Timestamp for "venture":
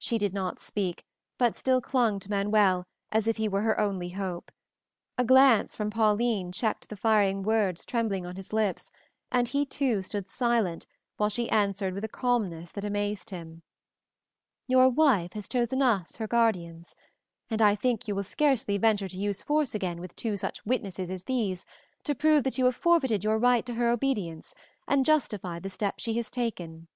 18.78-19.06